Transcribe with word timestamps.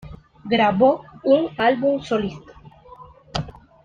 Grabó 0.45 1.03
un 1.23 1.49
álbum 1.59 2.01
solista. 2.01 2.53